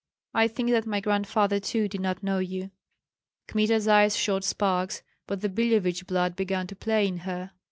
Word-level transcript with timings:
"I 0.33 0.47
think 0.47 0.71
that 0.71 0.87
my 0.87 0.99
grandfather 0.99 1.59
too 1.59 1.87
did 1.87 2.01
not 2.01 2.23
know 2.23 2.39
you." 2.39 2.71
Kmita's 3.47 3.87
eyes 3.87 4.17
shot 4.17 4.43
sparks; 4.43 5.03
but 5.27 5.41
the 5.41 5.47
Billevich 5.49 6.07
blood 6.07 6.35
began 6.35 6.65
to 6.65 6.75
play 6.75 7.05
in 7.07 7.17
her. 7.17 7.51